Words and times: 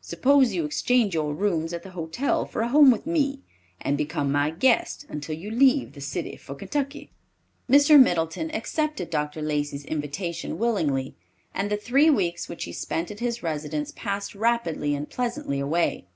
Suppose 0.00 0.54
you 0.54 0.64
exchange 0.64 1.12
your 1.12 1.34
rooms 1.34 1.74
at 1.74 1.82
the 1.82 1.90
hotel 1.90 2.46
for 2.46 2.62
a 2.62 2.68
home 2.70 2.90
with 2.90 3.06
me, 3.06 3.42
and 3.82 3.98
become 3.98 4.32
my 4.32 4.48
guest 4.50 5.04
until 5.10 5.34
you 5.36 5.50
leave 5.50 5.92
the 5.92 6.00
city 6.00 6.36
for 6.38 6.54
Kentucky?" 6.54 7.10
Mr. 7.68 8.00
Middleton 8.00 8.50
accepted 8.54 9.10
Dr. 9.10 9.42
Lacey's 9.42 9.84
invitation 9.84 10.56
willingly, 10.56 11.16
and 11.52 11.68
the 11.70 11.76
three 11.76 12.08
weeks 12.08 12.48
which 12.48 12.64
he 12.64 12.72
spent 12.72 13.10
at 13.10 13.20
his 13.20 13.42
residence 13.42 13.92
passed 13.94 14.34
rapidly 14.34 14.94
and 14.94 15.10
pleasantly 15.10 15.60
away. 15.60 16.06